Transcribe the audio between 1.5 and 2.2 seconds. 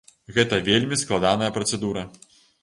працэдура.